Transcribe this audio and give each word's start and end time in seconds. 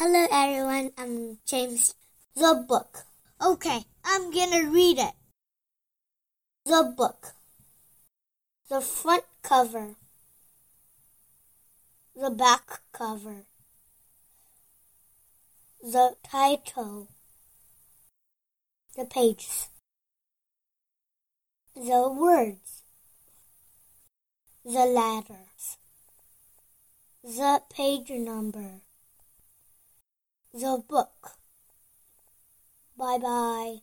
Hello 0.00 0.26
everyone, 0.32 0.92
I'm 0.96 1.36
James. 1.44 1.94
The 2.34 2.64
book. 2.66 3.04
Okay, 3.38 3.84
I'm 4.02 4.30
gonna 4.30 4.70
read 4.70 4.96
it. 4.96 5.12
The 6.64 6.94
book. 6.96 7.34
The 8.70 8.80
front 8.80 9.24
cover. 9.42 9.96
The 12.16 12.30
back 12.30 12.80
cover. 12.92 13.44
The 15.82 16.16
title. 16.22 17.08
The 18.96 19.04
pages. 19.04 19.68
The 21.76 22.08
words. 22.08 22.84
The 24.64 24.86
letters. 24.86 25.76
The 27.22 27.60
page 27.68 28.08
number. 28.08 28.80
The 30.54 30.78
book. 30.86 31.38
Bye 32.96 33.18
bye. 33.18 33.80